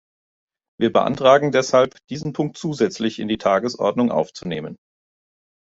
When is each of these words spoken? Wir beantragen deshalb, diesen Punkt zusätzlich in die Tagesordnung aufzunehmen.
Wir 0.79 0.91
beantragen 0.91 1.51
deshalb, 1.51 1.99
diesen 2.09 2.33
Punkt 2.33 2.57
zusätzlich 2.57 3.19
in 3.19 3.27
die 3.27 3.37
Tagesordnung 3.37 4.09
aufzunehmen. 4.11 4.77